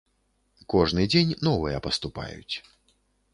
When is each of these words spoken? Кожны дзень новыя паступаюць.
Кожны 0.73 1.03
дзень 1.15 1.33
новыя 1.49 1.83
паступаюць. 1.89 2.55